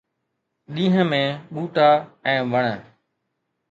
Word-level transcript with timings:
ڏينهن 0.77 1.05
۾ 1.11 1.21
ٻوٽا 1.53 1.87
۽ 2.35 2.37
وڻ 2.51 2.67